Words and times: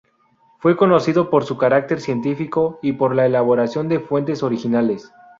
Fue 0.57 0.75
conocido 0.75 1.29
por 1.29 1.45
su 1.45 1.59
carácter 1.59 2.01
científico 2.01 2.79
y 2.81 2.93
por 2.93 3.13
la 3.13 3.27
elaboración 3.27 3.87
de 3.87 3.99
fuentes 3.99 4.41
originales. 4.41 5.13